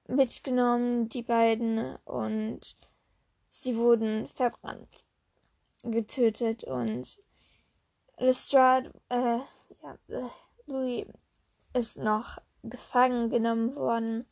mitgenommen, 0.07 1.09
die 1.09 1.23
beiden, 1.23 1.97
und 2.05 2.77
sie 3.51 3.77
wurden 3.77 4.29
verbrannt 4.29 5.05
getötet 5.83 6.65
und 6.65 7.21
Lestrade, 8.19 8.93
äh, 9.09 9.39
ja, 9.83 9.99
äh, 10.09 10.29
Louis 10.67 11.07
ist 11.75 11.99
noch 11.99 12.39
gefangen 12.63 13.29
genommen 13.29 13.75
worden 13.75 14.27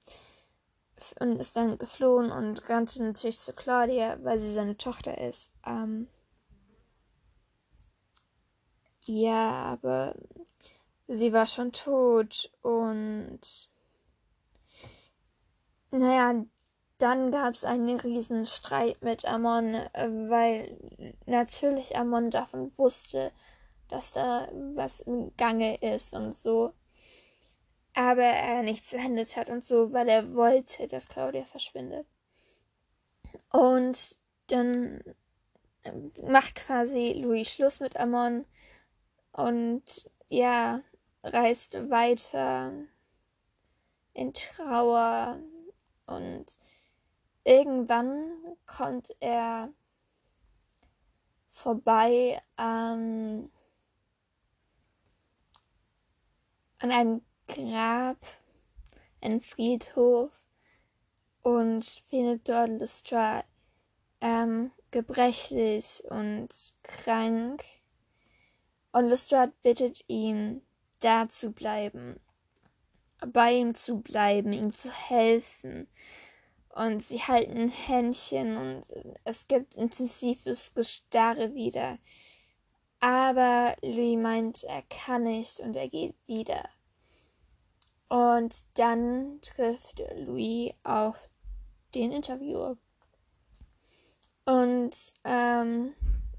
und 1.20 1.36
ist 1.40 1.56
dann 1.56 1.78
geflohen 1.78 2.30
und 2.30 2.68
rannte 2.70 3.02
natürlich 3.02 3.38
zu 3.38 3.52
Claudia, 3.52 4.18
weil 4.22 4.38
sie 4.38 4.52
seine 4.52 4.76
Tochter 4.76 5.18
ist. 5.18 5.50
Ähm, 5.66 6.08
ja, 9.04 9.64
aber 9.64 10.14
sie 11.12 11.32
war 11.32 11.46
schon 11.46 11.72
tot 11.72 12.50
und 12.62 13.40
naja, 15.90 16.44
dann 16.98 17.30
gab 17.30 17.54
es 17.54 17.64
einen 17.64 18.00
riesen 18.00 18.46
Streit 18.46 19.02
mit 19.02 19.24
Amon, 19.26 19.74
äh, 19.74 20.08
weil 20.28 20.78
natürlich 21.26 21.96
Amon 21.96 22.30
davon 22.30 22.72
wusste, 22.76 23.32
dass 23.88 24.12
da 24.12 24.48
was 24.74 25.00
im 25.00 25.36
Gange 25.36 25.76
ist 25.76 26.14
und 26.14 26.34
so. 26.34 26.72
Aber 27.94 28.22
er 28.22 28.62
nichts 28.62 28.90
verhindert 28.90 29.36
hat 29.36 29.50
und 29.50 29.64
so, 29.64 29.92
weil 29.92 30.08
er 30.08 30.34
wollte, 30.34 30.88
dass 30.88 31.08
Claudia 31.08 31.44
verschwindet. 31.44 32.06
Und 33.50 33.98
dann 34.46 35.02
ähm, 35.84 36.12
macht 36.26 36.54
quasi 36.54 37.12
Louis 37.20 37.50
Schluss 37.50 37.80
mit 37.80 37.98
Amon 37.98 38.46
und 39.32 40.10
ja, 40.28 40.80
reist 41.22 41.74
weiter 41.90 42.72
in 44.14 44.34
Trauer 44.34 45.38
und 46.06 46.46
irgendwann 47.44 48.56
kommt 48.66 49.08
er 49.20 49.72
vorbei 51.50 52.40
ähm, 52.58 53.50
an 56.78 56.90
einem 56.90 57.22
Grab, 57.46 58.18
einem 59.20 59.40
Friedhof 59.40 60.32
und 61.42 61.84
findet 61.84 62.48
dort 62.48 62.70
Lestrade 62.70 63.46
ähm, 64.20 64.72
gebrechlich 64.90 66.02
und 66.08 66.48
krank. 66.82 67.64
Und 68.92 69.06
Lestrade 69.06 69.52
bittet 69.62 70.04
ihn, 70.08 70.62
da 71.04 71.28
zu 71.28 71.52
bleiben, 71.52 72.20
bei 73.26 73.54
ihm 73.54 73.74
zu 73.74 74.00
bleiben, 74.00 74.52
ihm 74.52 74.72
zu 74.72 74.90
helfen 74.90 75.88
und 76.70 77.02
sie 77.02 77.18
halten 77.18 77.68
Händchen 77.68 78.56
und 78.56 78.82
es 79.24 79.46
gibt 79.46 79.74
intensives 79.74 80.74
Gestarre 80.74 81.54
wieder. 81.54 81.98
Aber 83.00 83.76
Louis 83.82 84.16
meint, 84.16 84.64
er 84.64 84.82
kann 84.82 85.24
nicht 85.24 85.60
und 85.60 85.76
er 85.76 85.88
geht 85.88 86.14
wieder. 86.26 86.68
Und 88.08 88.64
dann 88.74 89.40
trifft 89.42 90.02
Louis 90.16 90.72
auf 90.84 91.30
den 91.94 92.12
Interviewer. 92.12 92.76
Und 94.44 94.94
ähm, 95.24 95.94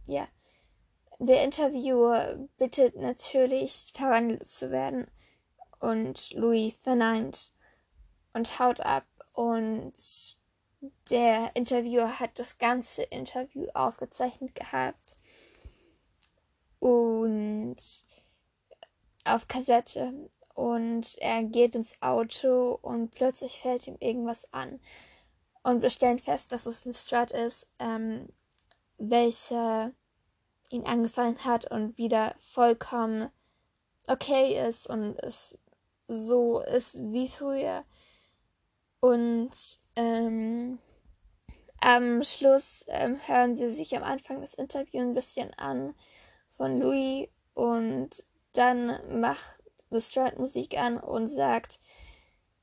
ja, 0.06 0.28
der 1.26 1.44
Interviewer 1.44 2.48
bittet 2.58 2.96
natürlich, 2.96 3.92
verwandelt 3.94 4.48
zu 4.48 4.72
werden. 4.72 5.08
Und 5.80 6.32
Louis 6.32 6.76
verneint 6.82 7.54
und 8.34 8.60
haut 8.60 8.82
ab. 8.82 9.06
Und 9.34 9.94
der 11.10 11.56
Interviewer 11.56 12.20
hat 12.20 12.40
das 12.40 12.58
ganze 12.58 13.04
Interview 13.04 13.68
aufgezeichnet 13.74 14.56
gehabt. 14.56 15.16
Und 16.80 17.78
auf 19.26 19.48
Kassette. 19.48 20.30
Und 20.54 21.18
er 21.20 21.44
geht 21.44 21.76
ins 21.76 22.02
Auto 22.02 22.78
und 22.82 23.12
plötzlich 23.12 23.60
fällt 23.60 23.88
ihm 23.88 23.98
irgendwas 24.00 24.52
an. 24.54 24.80
Und 25.64 25.82
wir 25.82 25.90
stellen 25.90 26.20
fest, 26.20 26.52
dass 26.52 26.66
es 26.66 26.86
Lestrade 26.86 27.36
ist, 27.36 27.68
ähm, 27.80 28.28
welcher 28.98 29.92
ihn 30.74 30.86
angefallen 30.86 31.38
hat 31.46 31.70
und 31.70 31.98
wieder 31.98 32.36
vollkommen 32.40 33.30
okay 34.08 34.68
ist 34.68 34.88
und 34.88 35.18
es 35.20 35.58
so 36.08 36.60
ist 36.60 36.96
wie 36.98 37.28
früher. 37.28 37.84
Und 39.00 39.52
ähm, 39.96 40.80
am 41.80 42.24
Schluss 42.24 42.86
ähm, 42.88 43.18
hören 43.28 43.56
sie 43.56 43.74
sich 43.74 43.96
am 43.96 44.04
Anfang 44.04 44.42
des 44.42 44.54
Interviews 44.54 45.04
ein 45.04 45.14
bisschen 45.14 45.54
an 45.56 45.94
von 46.58 46.80
Louis 46.80 47.28
und 47.54 48.24
dann 48.54 49.20
macht 49.20 49.56
Lestrade 49.90 50.40
Musik 50.40 50.78
an 50.78 50.98
und 50.98 51.30
sagt, 51.30 51.80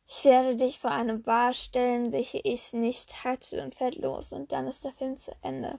ich 0.07 0.25
werde 0.25 0.57
dich 0.57 0.81
vor 0.81 0.91
eine 0.91 1.25
Wahl 1.27 1.55
stellen, 1.55 2.13
welche 2.13 2.39
ich 2.39 2.73
nicht 2.73 3.25
hatte 3.25 3.63
und 3.63 3.75
fällt 3.77 3.97
los 3.97 4.33
und 4.33 4.51
dann 4.51 4.67
ist 4.67 4.85
der 4.85 4.93
Film 4.95 5.17
zu 5.17 5.33
Ende. 5.43 5.79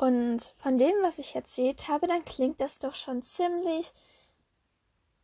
Und 0.00 0.54
von 0.56 0.78
dem, 0.78 0.94
was 1.02 1.18
ich 1.18 1.34
erzählt 1.34 1.88
habe, 1.88 2.06
dann 2.06 2.24
klingt 2.24 2.60
das 2.60 2.78
doch 2.78 2.94
schon 2.94 3.24
ziemlich 3.24 3.92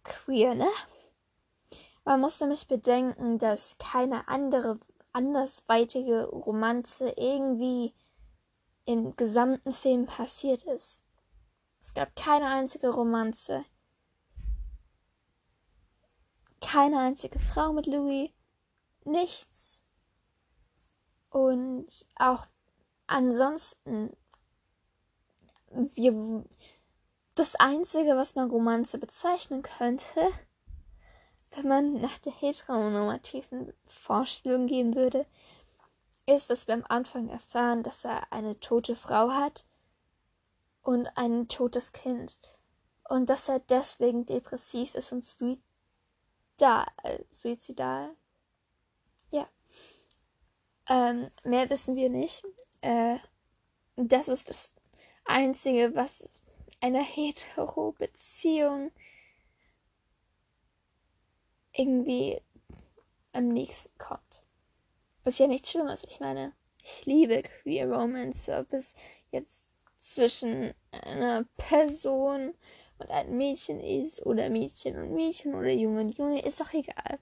queer, 0.03 0.57
ne? 0.57 0.69
Man 2.05 2.21
muss 2.21 2.41
nämlich 2.41 2.67
bedenken, 2.67 3.39
dass 3.39 3.79
keine 3.79 4.27
andere 4.27 4.81
andersweitige 5.13 6.27
Romanze 6.27 7.11
irgendwie 7.11 7.95
im 8.85 9.13
gesamten 9.15 9.71
Film 9.71 10.07
passiert 10.07 10.65
ist. 10.65 11.05
Es 11.81 11.95
gab 11.95 12.17
keine 12.17 12.49
einzige 12.49 12.89
Romanze. 12.89 13.65
Keine 16.61 16.99
einzige 16.99 17.39
Frau 17.39 17.73
mit 17.73 17.87
Louis. 17.87 18.33
Nichts. 19.05 19.81
Und 21.31 22.07
auch 22.17 22.47
ansonsten 23.07 24.11
wir, 25.75 26.45
das 27.35 27.55
Einzige, 27.57 28.17
was 28.17 28.35
man 28.35 28.51
Romanze 28.51 28.99
bezeichnen 28.99 29.63
könnte, 29.63 30.31
wenn 31.53 31.69
man 31.69 32.01
nach 32.01 32.19
der 32.19 32.33
heteronormativen 32.33 33.73
Vorstellung 33.87 34.67
gehen 34.67 34.95
würde, 34.95 35.27
ist, 36.27 36.51
dass 36.51 36.67
wir 36.67 36.75
am 36.75 36.85
Anfang 36.89 37.29
erfahren, 37.29 37.83
dass 37.83 38.05
er 38.05 38.33
eine 38.33 38.59
tote 38.61 38.97
Frau 38.97 39.31
hat 39.31 39.67
und 40.83 41.07
ein 41.17 41.49
totes 41.49 41.93
Kind. 41.93 42.41
Und 43.09 43.29
dass 43.29 43.49
er 43.49 43.59
deswegen 43.61 44.25
depressiv 44.25 44.95
ist 44.95 45.13
und 45.13 45.25
suizidal. 45.25 46.87
Äh, 47.03 47.19
suizidal. 47.31 48.17
Ja. 49.31 49.47
Ähm, 50.89 51.29
mehr 51.43 51.69
wissen 51.69 51.97
wir 51.97 52.09
nicht. 52.09 52.45
Äh, 52.81 53.19
das 53.97 54.29
ist 54.29 54.49
das 54.49 54.75
Einzige, 55.25 55.95
was 55.95 56.43
einer 56.81 57.03
Hetero-Beziehung 57.03 58.91
irgendwie 61.73 62.41
am 63.33 63.49
nächsten 63.49 63.97
kommt. 63.99 64.43
Was 65.25 65.39
ja 65.39 65.47
nicht 65.47 65.67
schlimm 65.67 65.89
ist. 65.89 66.07
Ich 66.07 66.21
meine, 66.21 66.53
ich 66.83 67.07
liebe 67.07 67.43
Queer 67.43 67.91
Romance, 67.91 68.49
ob 68.51 68.73
es 68.73 68.95
jetzt 69.31 69.61
zwischen 69.99 70.75
einer 70.91 71.45
Person 71.57 72.55
und 72.99 73.11
einem 73.11 73.37
Mädchen 73.37 73.81
ist 73.81 74.25
oder 74.25 74.51
Mädchen 74.51 74.97
und 74.97 75.15
Mädchen 75.15 75.55
oder 75.55 75.73
Junge 75.73 76.03
und 76.03 76.19
Junge, 76.19 76.43
ist 76.43 76.61
doch 76.61 76.73
egal. 76.73 77.19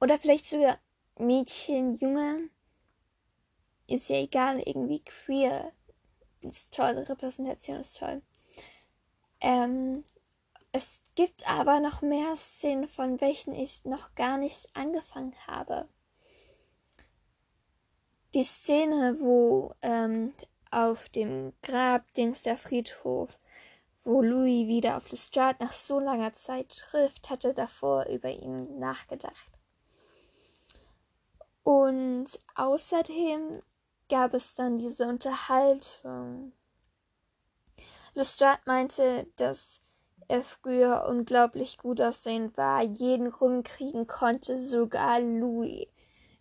Oder 0.00 0.18
vielleicht 0.18 0.46
sogar 0.46 0.78
Mädchen, 1.18 1.94
Junge, 1.94 2.48
ist 3.86 4.08
ja 4.08 4.16
egal, 4.16 4.60
irgendwie 4.60 5.02
queer 5.04 5.72
ist 6.48 6.74
toll, 6.74 6.98
Repräsentation 6.98 7.80
ist 7.80 7.98
toll. 7.98 8.22
Ähm, 9.40 10.04
es 10.72 11.00
gibt 11.14 11.48
aber 11.50 11.80
noch 11.80 12.02
mehr 12.02 12.36
Szenen, 12.36 12.88
von 12.88 13.20
welchen 13.20 13.54
ich 13.54 13.84
noch 13.84 14.14
gar 14.14 14.38
nicht 14.38 14.68
angefangen 14.74 15.34
habe. 15.46 15.88
Die 18.34 18.42
Szene, 18.42 19.16
wo 19.20 19.72
ähm, 19.80 20.34
auf 20.70 21.08
dem 21.08 21.54
Grab 21.62 22.12
Dings 22.14 22.42
der 22.42 22.58
Friedhof, 22.58 23.38
wo 24.04 24.20
Louis 24.20 24.68
wieder 24.68 24.96
auf 24.98 25.10
Lestrade 25.10 25.64
nach 25.64 25.72
so 25.72 25.98
langer 25.98 26.34
Zeit 26.34 26.68
trifft, 26.90 27.30
hatte 27.30 27.54
davor 27.54 28.06
über 28.06 28.30
ihn 28.30 28.78
nachgedacht. 28.78 29.50
Und 31.62 32.26
außerdem 32.54 33.62
gab 34.08 34.34
es 34.34 34.54
dann 34.54 34.78
diese 34.78 35.06
Unterhaltung. 35.06 36.52
Lestrade 38.14 38.60
meinte, 38.64 39.26
dass 39.36 39.82
er 40.28 40.42
früher 40.42 41.06
unglaublich 41.08 41.78
gut 41.78 42.00
aussehend 42.00 42.56
war, 42.56 42.82
jeden 42.82 43.26
rumkriegen 43.28 44.06
konnte, 44.06 44.58
sogar 44.58 45.20
Louis. 45.20 45.86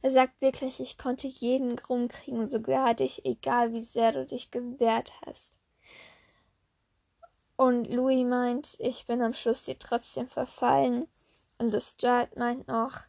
Er 0.02 0.12
sagt 0.12 0.40
wirklich, 0.42 0.80
ich 0.80 0.98
konnte 0.98 1.28
jeden 1.28 1.78
rumkriegen, 1.80 2.48
sogar 2.48 2.94
dich, 2.94 3.26
egal 3.26 3.74
wie 3.74 3.82
sehr 3.82 4.12
du 4.12 4.26
dich 4.26 4.52
gewehrt 4.52 5.12
hast. 5.26 5.54
Und 7.58 7.92
Louis 7.92 8.26
meint, 8.26 8.76
ich 8.80 9.06
bin 9.08 9.22
am 9.22 9.34
Schluss 9.34 9.64
dir 9.64 9.80
trotzdem 9.80 10.28
verfallen. 10.28 11.08
Und 11.58 11.72
Lestrade 11.72 12.38
meint 12.38 12.68
noch, 12.68 13.00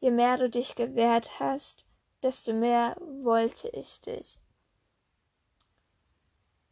je 0.00 0.10
mehr 0.10 0.38
du 0.38 0.48
dich 0.48 0.74
gewehrt 0.74 1.40
hast, 1.40 1.84
desto 2.22 2.52
mehr 2.52 2.96
wollte 3.00 3.68
ich 3.68 4.00
dich. 4.00 4.38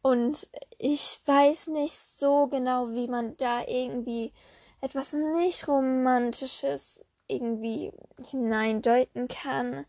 Und 0.01 0.49
ich 0.79 1.19
weiß 1.25 1.67
nicht 1.67 1.93
so 1.93 2.47
genau, 2.47 2.89
wie 2.91 3.07
man 3.07 3.37
da 3.37 3.63
irgendwie 3.67 4.33
etwas 4.81 5.13
nicht 5.13 5.67
Romantisches 5.67 7.03
irgendwie 7.27 7.93
hineindeuten 8.29 9.27
kann. 9.27 9.85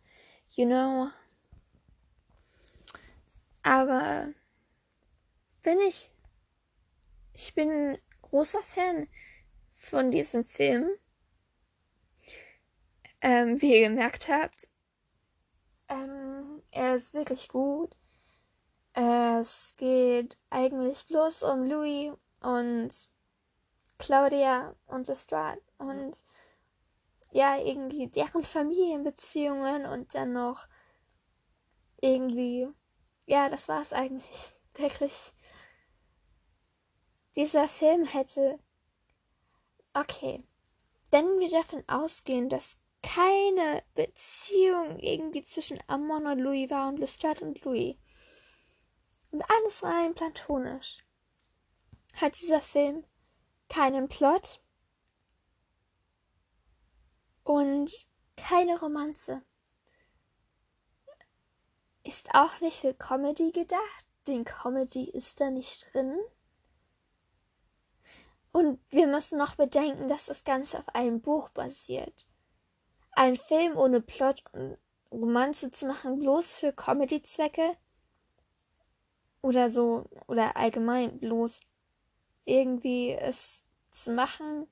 You 0.51 0.67
know. 0.67 1.09
Aber 3.63 4.29
bin 5.63 5.79
ich. 5.81 6.13
Ich 7.33 7.55
bin 7.55 7.97
großer 8.21 8.63
Fan 8.65 9.09
von 9.73 10.11
diesem 10.11 10.45
Film. 10.45 10.91
Ähm, 13.23 13.63
wie 13.63 13.77
ihr 13.77 13.89
gemerkt 13.89 14.29
habt, 14.29 14.69
ähm, 15.93 16.63
er 16.71 16.95
ist 16.95 17.15
wirklich 17.15 17.49
gut. 17.49 17.95
Es 18.95 19.75
geht 19.77 20.37
eigentlich 20.51 21.07
bloß 21.07 21.45
um 21.45 21.65
Louis 21.65 22.13
und 22.41 22.91
Claudia 23.99 24.75
und 24.87 25.07
Lestrade 25.07 25.63
und 25.79 26.23
ja, 27.31 27.57
irgendwie 27.57 28.09
deren 28.09 28.43
Familienbeziehungen 28.43 29.87
und 29.87 30.15
dann 30.15 30.33
noch 30.33 30.67
irgendwie, 32.01 32.69
ja, 33.27 33.49
das 33.49 33.69
war 33.69 33.81
es 33.81 33.93
eigentlich. 33.93 34.53
Wirklich. 34.75 35.33
Dieser 37.37 37.69
Film 37.69 38.05
hätte, 38.05 38.59
okay, 39.95 40.45
wenn 41.11 41.39
wir 41.39 41.51
davon 41.51 41.83
ausgehen, 41.89 42.49
dass 42.51 42.77
keine 43.03 43.83
Beziehung 43.95 44.99
irgendwie 44.99 45.43
zwischen 45.43 45.79
Amon 45.87 46.27
und 46.27 46.39
Louis 46.39 46.71
war 46.71 46.89
und 46.89 46.99
Lestrade 46.99 47.45
und 47.45 47.63
Louis. 47.65 47.97
Und 49.31 49.43
alles 49.51 49.83
rein 49.83 50.15
platonisch. 50.15 51.05
Hat 52.15 52.39
dieser 52.39 52.61
Film 52.61 53.05
keinen 53.69 54.09
Plot 54.09 54.61
und 57.45 57.91
keine 58.37 58.79
Romanze. 58.79 59.43
Ist 62.05 62.35
auch 62.35 62.61
nicht 62.61 62.81
für 62.81 62.95
Comedy 62.95 63.53
gedacht, 63.53 64.07
denn 64.27 64.45
Comedy 64.45 65.09
ist 65.11 65.41
da 65.41 65.51
nicht 65.51 65.93
drin. 65.93 66.17
Und 68.53 68.81
wir 68.91 69.07
müssen 69.07 69.39
noch 69.39 69.55
bedenken, 69.57 70.09
dass 70.09 70.27
das 70.27 70.45
Ganze 70.45 70.79
auf 70.79 70.89
einem 70.95 71.23
Buch 71.23 71.49
basiert. 71.51 72.27
Ein 73.13 73.37
Film 73.37 73.77
ohne 73.77 74.01
Plot 74.01 74.43
und 74.53 74.79
Romanze 75.11 75.71
zu 75.71 75.87
machen, 75.87 76.19
bloß 76.19 76.55
für 76.55 76.73
Comedy-Zwecke 76.73 77.77
oder 79.43 79.71
so, 79.71 80.05
oder 80.27 80.57
allgemein 80.57 81.19
bloß 81.19 81.61
irgendwie 82.45 83.13
es 83.13 83.65
zu 83.91 84.13
machen, 84.13 84.67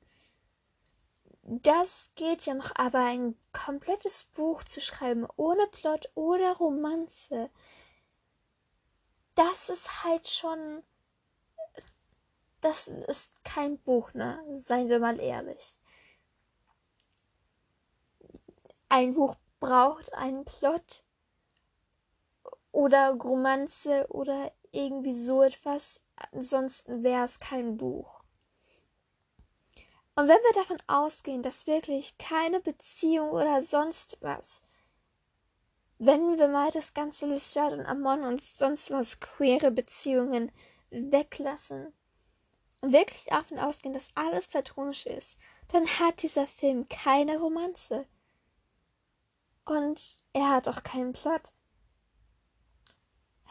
das 1.43 2.11
geht 2.15 2.47
ja 2.47 2.55
noch, 2.55 2.71
aber 2.77 3.01
ein 3.01 3.37
komplettes 3.53 4.25
Buch 4.25 4.63
zu 4.63 4.81
schreiben, 4.81 5.27
ohne 5.37 5.67
Plot 5.67 6.09
oder 6.15 6.57
Romanze, 6.57 7.51
das 9.35 9.69
ist 9.69 10.05
halt 10.05 10.29
schon. 10.29 10.85
Das 12.61 12.87
ist 12.87 13.33
kein 13.43 13.79
Buch, 13.79 14.13
ne? 14.15 14.39
Seien 14.55 14.89
wir 14.89 15.01
mal 15.01 15.19
ehrlich. 15.19 15.80
Ein 18.93 19.15
Buch 19.15 19.37
braucht 19.61 20.13
einen 20.15 20.45
Plot 20.45 21.05
oder 22.73 23.13
Romanze 23.13 24.07
oder 24.09 24.53
irgendwie 24.73 25.15
so 25.15 25.45
etwas. 25.45 26.01
Ansonsten 26.33 27.05
wäre 27.05 27.25
es 27.25 27.39
kein 27.39 27.77
Buch. 27.77 28.25
Und 30.17 30.27
wenn 30.27 30.43
wir 30.43 30.55
davon 30.55 30.79
ausgehen, 30.89 31.45
dass 31.45 31.69
wirklich 31.69 32.19
keine 32.19 32.59
Beziehung 32.61 33.31
oder 33.31 33.63
sonst 33.63 34.19
was, 34.21 34.61
wenn 35.99 36.37
wir 36.37 36.49
mal 36.49 36.73
das 36.73 36.93
ganze 36.93 37.27
Lystrat 37.27 37.73
und 37.73 37.87
Amon 37.87 38.23
und 38.23 38.43
sonst 38.43 38.91
was 38.91 39.21
queere 39.21 39.71
Beziehungen 39.71 40.51
weglassen 40.91 41.93
und 42.81 42.93
wirklich 42.93 43.27
davon 43.27 43.61
ausgehen, 43.61 43.95
dass 43.95 44.09
alles 44.17 44.49
platonisch 44.49 45.07
ist, 45.07 45.39
dann 45.69 45.87
hat 45.87 46.23
dieser 46.23 46.49
Film 46.49 46.89
keine 46.89 47.39
Romanze. 47.39 48.05
Und 49.65 50.23
er 50.33 50.51
hat 50.51 50.69
auch 50.69 50.83
keinen 50.83 51.13
Plot. 51.13 51.53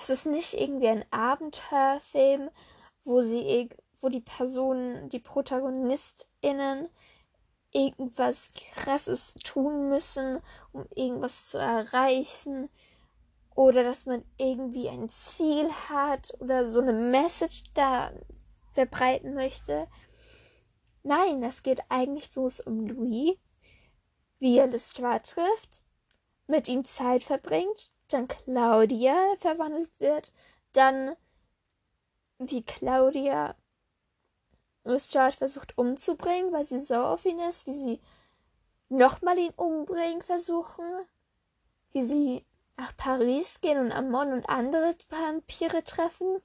Es 0.01 0.09
ist 0.09 0.25
nicht 0.25 0.53
irgendwie 0.53 0.87
ein 0.87 1.05
Abenteuerfilm, 1.11 2.49
wo 3.03 3.21
sie, 3.21 3.69
wo 4.01 4.09
die 4.09 4.21
Personen, 4.21 5.09
die 5.09 5.19
ProtagonistInnen 5.19 6.89
irgendwas 7.71 8.51
krasses 8.75 9.33
tun 9.43 9.89
müssen, 9.89 10.41
um 10.71 10.85
irgendwas 10.95 11.47
zu 11.47 11.57
erreichen. 11.57 12.69
Oder 13.55 13.83
dass 13.83 14.05
man 14.05 14.23
irgendwie 14.37 14.89
ein 14.89 15.09
Ziel 15.09 15.69
hat 15.89 16.33
oder 16.39 16.69
so 16.69 16.79
eine 16.79 16.93
Message 16.93 17.63
da 17.73 18.11
verbreiten 18.73 19.33
möchte. 19.33 19.87
Nein, 21.03 21.43
es 21.43 21.63
geht 21.63 21.81
eigentlich 21.89 22.31
bloß 22.31 22.61
um 22.61 22.87
Louis, 22.87 23.37
wie 24.39 24.57
er 24.57 24.67
Lestrade 24.67 25.23
trifft, 25.23 25.81
mit 26.49 26.67
ihm 26.67 26.83
Zeit 26.83 27.23
verbringt, 27.23 27.91
dann 28.09 28.27
Claudia 28.27 29.15
verwandelt 29.38 29.91
wird, 29.99 30.31
dann 30.73 31.15
wie 32.39 32.63
Claudia 32.63 33.55
Lestrade 34.83 35.38
versucht 35.38 35.77
umzubringen, 35.77 36.51
weil 36.51 36.63
sie 36.63 36.79
sauer 36.79 37.09
auf 37.09 37.25
ihn 37.25 37.39
ist, 37.39 37.67
wie 37.67 37.73
sie 37.73 38.01
nochmal 38.89 39.38
ihn 39.38 39.53
umbringen 39.55 40.23
versuchen, 40.23 40.85
wie 41.91 42.01
sie 42.01 42.45
nach 42.77 42.97
Paris 42.97 43.62
gehen 43.62 43.77
und 43.77 43.91
Amon 43.91 44.33
und 44.33 44.49
andere 44.49 44.95
Vampire 45.09 45.83
treffen, 45.83 46.41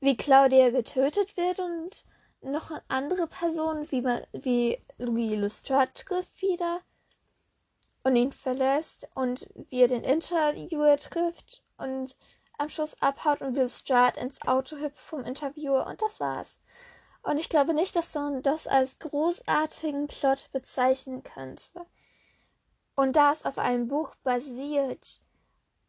wie 0.00 0.16
Claudia 0.16 0.70
getötet 0.70 1.36
wird 1.36 1.60
und 1.60 2.06
noch 2.40 2.70
andere 2.88 3.26
Personen, 3.26 3.90
wie, 3.90 4.02
wie 4.32 4.82
Louis 4.96 5.36
Lestrade 5.36 5.92
trifft 5.92 6.40
wieder 6.40 6.80
und 8.02 8.16
ihn 8.16 8.32
verlässt 8.32 9.08
und 9.14 9.48
wie 9.68 9.82
er 9.82 9.88
den 9.88 10.04
Interviewer 10.04 10.96
trifft 10.96 11.62
und 11.76 12.16
am 12.58 12.68
Schluss 12.68 13.00
abhaut 13.00 13.40
und 13.40 13.56
Will 13.56 13.68
Strad 13.68 14.16
ins 14.16 14.40
Auto 14.46 14.76
hüpft 14.76 14.98
vom 14.98 15.24
Interviewer 15.24 15.86
und 15.86 16.02
das 16.02 16.20
war's. 16.20 16.58
Und 17.22 17.38
ich 17.38 17.48
glaube 17.48 17.74
nicht, 17.74 17.96
dass 17.96 18.14
man 18.14 18.42
das 18.42 18.66
als 18.66 18.98
großartigen 18.98 20.06
Plot 20.06 20.50
bezeichnen 20.52 21.22
könnte. 21.22 21.86
Und 22.94 23.16
da 23.16 23.32
es 23.32 23.44
auf 23.44 23.58
einem 23.58 23.88
Buch 23.88 24.14
basiert 24.22 25.20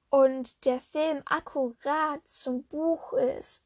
und 0.09 0.65
der 0.65 0.79
Film 0.79 1.21
akkurat 1.25 2.25
zum 2.27 2.63
Buch 2.63 3.13
ist, 3.13 3.65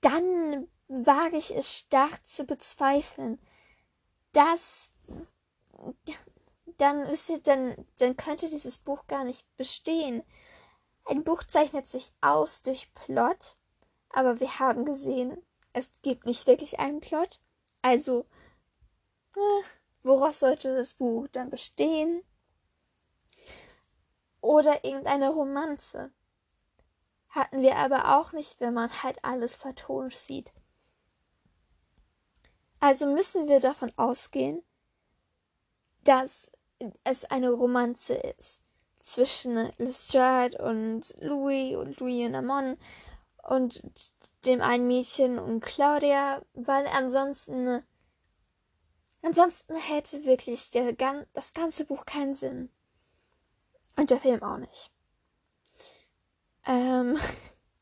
dann 0.00 0.68
wage 0.88 1.36
ich 1.36 1.54
es 1.54 1.72
stark 1.72 2.26
zu 2.26 2.44
bezweifeln, 2.44 3.38
dass 4.32 4.94
dann 6.76 7.00
ist 7.06 7.30
dann, 7.46 7.86
dann 7.98 8.16
könnte 8.16 8.48
dieses 8.48 8.78
Buch 8.78 9.06
gar 9.06 9.24
nicht 9.24 9.44
bestehen. 9.56 10.22
Ein 11.04 11.24
Buch 11.24 11.42
zeichnet 11.42 11.88
sich 11.88 12.12
aus 12.20 12.62
durch 12.62 12.92
Plot, 12.94 13.56
aber 14.10 14.40
wir 14.40 14.58
haben 14.58 14.84
gesehen, 14.84 15.42
es 15.72 15.90
gibt 16.02 16.26
nicht 16.26 16.46
wirklich 16.46 16.78
einen 16.78 17.00
Plot. 17.00 17.40
Also, 17.82 18.26
äh, 19.36 19.62
woraus 20.02 20.40
sollte 20.40 20.74
das 20.74 20.94
Buch 20.94 21.28
dann 21.28 21.50
bestehen? 21.50 22.22
Oder 24.40 24.84
irgendeine 24.84 25.30
Romanze. 25.30 26.12
Hatten 27.28 27.62
wir 27.62 27.76
aber 27.76 28.18
auch 28.18 28.32
nicht, 28.32 28.58
wenn 28.60 28.74
man 28.74 28.90
halt 29.02 29.24
alles 29.24 29.56
platonisch 29.56 30.16
sieht. 30.16 30.52
Also 32.80 33.06
müssen 33.06 33.46
wir 33.46 33.60
davon 33.60 33.92
ausgehen, 33.96 34.62
dass 36.04 36.50
es 37.04 37.24
eine 37.24 37.50
Romanze 37.50 38.14
ist 38.14 38.60
zwischen 39.00 39.70
Lestrade 39.78 40.58
und 40.58 41.14
Louis 41.20 41.76
und 41.76 41.98
Louis 42.00 42.26
und 42.26 42.34
Amon 42.34 42.76
und 43.42 43.82
dem 44.44 44.60
einen 44.62 44.86
Mädchen 44.86 45.38
und 45.38 45.60
Claudia, 45.60 46.42
weil 46.54 46.86
ansonsten 46.86 47.82
ansonsten 49.22 49.74
hätte 49.76 50.24
wirklich 50.24 50.70
der, 50.70 50.94
das 51.32 51.52
ganze 51.52 51.84
Buch 51.84 52.04
keinen 52.06 52.34
Sinn. 52.34 52.70
Und 53.96 54.10
der 54.10 54.18
Film 54.18 54.42
auch 54.42 54.56
nicht. 54.56 54.90
Ähm, 56.66 57.18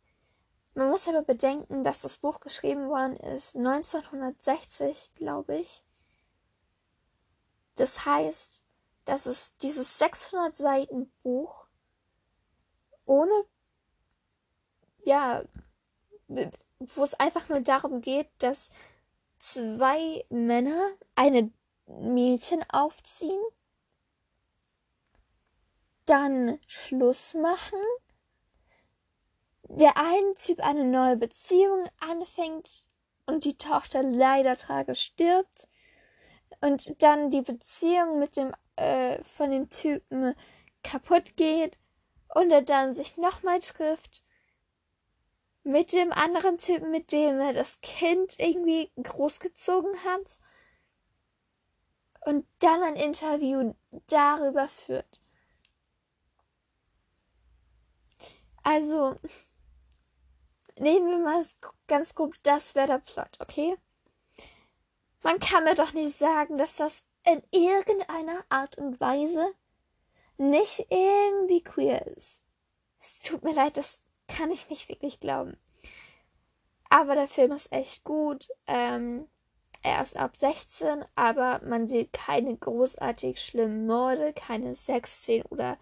man 0.75 0.89
muss 0.89 1.09
aber 1.09 1.23
bedenken, 1.23 1.85
dass 1.85 2.01
das 2.01 2.17
Buch 2.17 2.41
geschrieben 2.41 2.89
worden 2.89 3.17
ist 3.17 3.57
1960, 3.57 5.13
glaube 5.15 5.59
ich. 5.59 5.85
Das 7.79 8.05
heißt, 8.05 8.65
dass 9.05 9.27
es 9.27 9.55
dieses 9.59 9.99
600 9.99 10.57
Seiten 10.57 11.13
Buch 11.23 11.69
ohne, 13.05 13.45
ja, 15.05 15.45
wo 16.27 17.05
es 17.05 17.15
einfach 17.15 17.49
nur 17.49 17.61
darum 17.61 18.01
geht, 18.01 18.29
dass 18.39 18.73
zwei 19.39 20.27
Männer 20.29 20.91
eine 21.15 21.53
Mädchen 21.87 22.65
aufziehen, 22.69 23.41
dann 26.05 26.59
Schluss 26.67 27.35
machen, 27.35 27.79
der 29.69 29.97
eine 29.97 30.35
Typ 30.35 30.59
eine 30.65 30.85
neue 30.85 31.17
Beziehung 31.17 31.89
anfängt 32.01 32.85
und 33.27 33.45
die 33.45 33.57
Tochter 33.57 34.03
leider 34.03 34.59
tragisch 34.59 35.03
stirbt 35.03 35.69
und 36.61 37.03
dann 37.03 37.31
die 37.31 37.43
Beziehung 37.43 38.19
mit 38.19 38.37
dem 38.37 38.53
äh, 38.77 39.23
von 39.25 39.51
dem 39.51 39.69
Typen 39.69 40.35
kaputt 40.83 41.37
geht 41.37 41.79
und 42.35 42.51
er 42.51 42.63
dann 42.63 42.95
sich 42.95 43.17
nochmal 43.17 43.61
trifft 43.61 44.23
mit 45.65 45.93
dem 45.93 46.13
anderen 46.13 46.59
Typen, 46.59 46.91
mit 46.91 47.13
dem 47.13 47.41
er 47.41 47.53
das 47.53 47.81
Kind 47.81 48.39
irgendwie 48.39 48.91
großgezogen 49.03 49.93
hat 50.05 50.39
und 52.25 52.47
dann 52.61 52.83
ein 52.83 52.97
Interview 52.97 53.75
darüber 54.07 54.69
führt. 54.69 55.21
Also, 58.63 59.17
nehmen 60.79 61.09
wir 61.09 61.19
mal 61.19 61.45
ganz 61.87 62.15
grob, 62.15 62.35
das 62.43 62.75
wäre 62.75 62.89
der 62.89 62.99
Plot, 62.99 63.39
okay? 63.41 63.77
Man 65.23 65.41
kann 65.41 65.65
mir 65.65 65.75
doch 65.75 65.93
nicht 65.93 66.17
sagen, 66.17 66.59
dass 66.59 66.77
das 66.77 67.07
in 67.25 67.43
irgendeiner 67.51 68.45
Art 68.49 68.79
und 68.79 69.01
Weise 69.01 69.53
nicht 70.37 70.87
irgendwie 70.91 71.63
queer 71.63 72.07
ist. 72.07 72.41
Es 73.01 73.21
tut 73.21 73.43
mir 73.43 73.55
leid, 73.55 73.77
das 73.77 74.03
kann 74.29 74.51
ich 74.51 74.71
nicht 74.71 74.89
wirklich 74.89 75.21
glauben. 75.21 75.57
Aber 76.91 77.15
der 77.15 77.29
Film 77.29 77.53
ist 77.53 77.73
echt 77.73 78.05
gut. 78.05 78.49
Ähm, 78.67 79.29
er 79.83 80.03
ist 80.03 80.19
ab 80.19 80.37
16, 80.37 81.05
aber 81.15 81.61
man 81.65 81.87
sieht 81.87 82.13
keine 82.13 82.57
großartig 82.57 83.41
schlimmen 83.41 83.87
Morde, 83.87 84.33
keine 84.33 84.75
Sexszenen 84.75 85.47
oder 85.47 85.79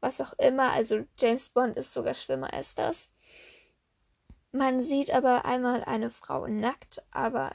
was 0.00 0.20
auch 0.20 0.32
immer. 0.34 0.72
Also 0.72 1.04
James 1.18 1.48
Bond 1.48 1.76
ist 1.76 1.92
sogar 1.92 2.14
schlimmer 2.14 2.52
als 2.52 2.74
das. 2.74 3.12
man 4.52 4.80
sieht 4.80 5.12
aber 5.12 5.44
einmal 5.44 5.84
eine 5.84 6.10
Frau 6.10 6.46
nackt, 6.46 7.04
aber 7.10 7.50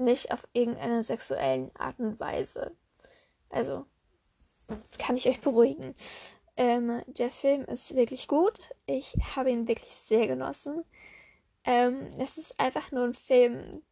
nicht 0.00 0.32
auf 0.32 0.46
irgendeine 0.52 1.02
sexuellen 1.02 1.70
Art 1.76 1.98
und 1.98 2.18
Weise. 2.20 2.72
Also, 3.48 3.86
kann 4.98 5.16
ich 5.16 5.28
euch 5.28 5.40
beruhigen. 5.40 5.94
Ähm, 6.56 7.02
der 7.06 7.30
Film 7.30 7.64
ist 7.64 7.94
wirklich 7.94 8.28
gut. 8.28 8.70
Ich 8.86 9.14
habe 9.36 9.50
ihn 9.50 9.68
wirklich 9.68 9.90
sehr 9.90 10.26
genossen. 10.26 10.84
Ähm, 11.64 12.08
es 12.18 12.38
ist 12.38 12.58
einfach 12.58 12.90
nur 12.92 13.04
ein 13.04 13.14
Film, 13.14 13.82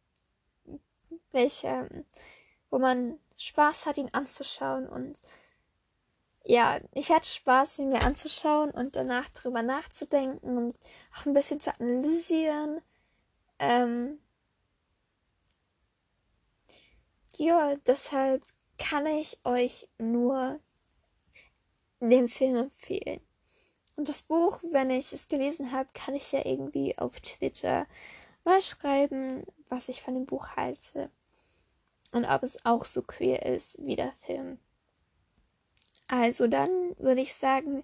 welcher, 1.31 1.87
wo 2.69 2.79
man 2.79 3.19
Spaß 3.37 3.85
hat, 3.85 3.97
ihn 3.97 4.09
anzuschauen 4.11 4.87
und 4.87 5.17
ja, 6.45 6.79
ich 6.93 7.11
hatte 7.11 7.27
Spaß, 7.27 7.79
ihn 7.79 7.89
mir 7.89 8.01
anzuschauen 8.01 8.71
und 8.71 8.95
danach 8.95 9.29
drüber 9.29 9.61
nachzudenken 9.61 10.57
und 10.57 10.75
auch 11.15 11.25
ein 11.25 11.33
bisschen 11.33 11.59
zu 11.59 11.71
analysieren. 11.79 12.81
Ähm, 13.59 14.19
ja, 17.39 17.75
deshalb 17.87 18.43
kann 18.77 19.05
ich 19.05 19.39
euch 19.43 19.89
nur 19.97 20.59
den 21.99 22.29
Film 22.29 22.55
empfehlen. 22.55 23.21
Und 23.95 24.07
das 24.07 24.21
Buch, 24.21 24.59
wenn 24.71 24.89
ich 24.89 25.11
es 25.11 25.27
gelesen 25.27 25.71
habe, 25.71 25.89
kann 25.93 26.15
ich 26.15 26.31
ja 26.31 26.45
irgendwie 26.45 26.97
auf 26.97 27.19
Twitter 27.19 27.85
mal 28.45 28.61
schreiben, 28.61 29.43
was 29.67 29.89
ich 29.89 30.01
von 30.01 30.13
dem 30.13 30.25
Buch 30.25 30.55
halte. 30.55 31.11
Und 32.11 32.25
ob 32.25 32.43
es 32.43 32.65
auch 32.65 32.85
so 32.85 33.01
queer 33.01 33.45
ist 33.45 33.77
wie 33.79 33.95
der 33.95 34.13
Film. 34.19 34.59
Also 36.07 36.47
dann 36.47 36.69
würde 36.97 37.21
ich 37.21 37.35
sagen, 37.35 37.83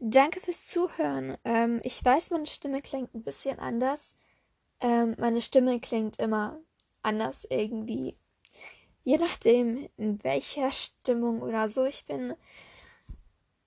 danke 0.00 0.40
fürs 0.40 0.66
Zuhören. 0.66 1.36
Ähm, 1.44 1.80
ich 1.84 2.04
weiß, 2.04 2.30
meine 2.30 2.46
Stimme 2.46 2.82
klingt 2.82 3.14
ein 3.14 3.22
bisschen 3.22 3.60
anders. 3.60 4.14
Ähm, 4.80 5.14
meine 5.18 5.40
Stimme 5.40 5.78
klingt 5.78 6.18
immer 6.18 6.58
anders 7.02 7.46
irgendwie. 7.48 8.16
Je 9.10 9.18
nachdem, 9.18 9.88
in 9.96 10.22
welcher 10.22 10.70
Stimmung 10.70 11.42
oder 11.42 11.68
so 11.68 11.84
ich 11.84 12.06
bin. 12.06 12.36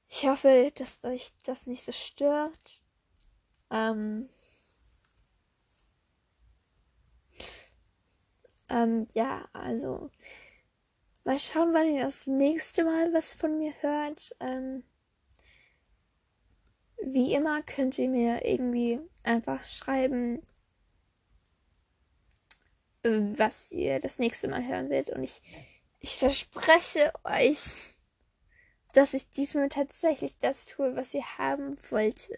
Ich 0.08 0.25
hoffe, 0.25 0.71
dass 0.75 1.03
euch 1.03 1.34
das 1.43 1.67
nicht 1.67 1.84
so 1.84 1.91
stört. 1.91 2.86
Ähm, 3.69 4.29
ähm, 8.69 9.06
ja, 9.13 9.49
also 9.51 10.10
mal 11.25 11.38
schauen, 11.38 11.73
wann 11.73 11.93
ihr 11.93 12.03
das 12.03 12.25
nächste 12.25 12.86
Mal 12.86 13.12
was 13.12 13.34
von 13.34 13.58
mir 13.58 13.73
hört. 13.82 14.34
Ähm, 14.39 14.86
wie 17.03 17.34
immer 17.34 17.62
könnt 17.63 17.99
ihr 17.99 18.08
mir 18.08 18.45
irgendwie 18.45 19.01
einfach 19.23 19.65
schreiben, 19.65 20.41
was 23.03 23.71
ihr 23.71 23.99
das 23.99 24.19
nächste 24.19 24.47
Mal 24.47 24.65
hören 24.65 24.89
werdet. 24.89 25.15
Und 25.15 25.23
ich, 25.23 25.41
ich 25.99 26.15
verspreche 26.17 27.11
euch, 27.23 27.65
dass 28.93 29.13
ich 29.13 29.29
diesmal 29.29 29.69
tatsächlich 29.69 30.37
das 30.39 30.65
tue, 30.65 30.95
was 30.95 31.13
ihr 31.13 31.25
haben 31.37 31.77
wollt. 31.89 32.29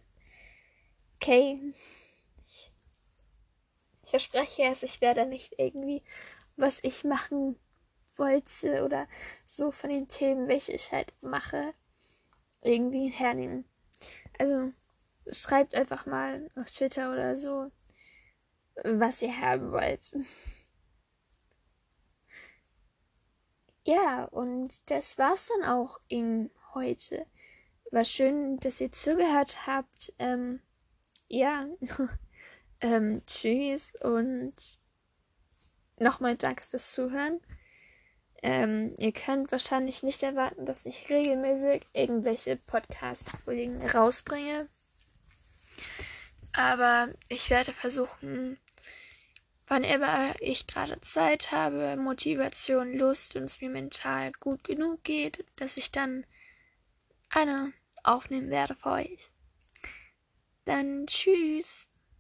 Okay. 1.16 1.74
Ich, 2.48 2.74
ich 4.04 4.10
verspreche 4.10 4.64
es, 4.64 4.84
ich 4.84 5.02
werde 5.02 5.26
nicht 5.26 5.56
irgendwie, 5.58 6.04
was 6.56 6.80
ich 6.82 7.04
machen 7.04 7.60
wollte 8.16 8.84
oder 8.84 9.08
so 9.46 9.72
von 9.72 9.90
den 9.90 10.08
Themen, 10.08 10.48
welche 10.48 10.72
ich 10.72 10.92
halt 10.92 11.14
mache, 11.22 11.74
irgendwie 12.62 13.10
hernehmen. 13.10 13.66
Also 14.40 14.72
schreibt 15.32 15.76
einfach 15.76 16.06
mal 16.06 16.50
auf 16.56 16.70
Twitter 16.72 17.12
oder 17.12 17.38
so, 17.38 17.72
was 18.84 19.22
ihr 19.22 19.40
haben 19.40 19.72
wollt. 19.72 20.14
Ja, 23.86 24.26
und 24.26 24.90
das 24.90 25.20
war's 25.20 25.48
dann 25.48 25.70
auch 25.70 26.00
in 26.08 26.50
heute. 26.74 27.28
War 27.92 28.04
schön, 28.04 28.58
dass 28.58 28.82
ihr 28.82 28.92
zugehört 28.92 29.68
habt. 29.68 30.12
Ähm, 30.18 30.60
ja, 31.28 31.68
ähm, 32.82 33.22
tschüss 33.28 33.94
und 34.02 34.54
nochmal 36.00 36.36
danke 36.36 36.64
fürs 36.64 36.94
Zuhören. 36.94 37.40
Ähm, 38.42 38.96
ihr 38.98 39.12
könnt 39.12 39.52
wahrscheinlich 39.52 40.02
nicht 40.02 40.24
erwarten, 40.24 40.66
dass 40.66 40.88
ich 40.88 41.08
regelmäßig 41.10 41.86
irgendwelche 41.94 42.56
Podcast-Folgen 42.58 43.88
rausbringe. 43.88 44.68
Aber 46.54 47.10
ich 47.30 47.52
werde 47.52 47.72
versuchen, 47.72 48.58
wann 49.68 49.84
immer 49.84 50.34
ich 50.40 50.68
gerade 50.68 51.00
Zeit 51.02 51.52
habe, 51.52 51.96
Motivation, 51.98 52.98
Lust 52.98 53.36
und 53.36 53.44
es 53.44 53.62
mir 53.62 53.70
mental 53.70 54.32
gut 54.40 54.64
genug 54.64 55.04
geht, 55.04 55.46
dass 55.56 55.78
ich 55.78 55.92
dann 55.92 56.26
eine 57.30 57.74
aufnehmen 58.04 58.50
werde 58.50 58.76
für 58.76 58.92
euch. 58.92 59.32
Dann 60.66 61.08
tschüss. 61.08 61.88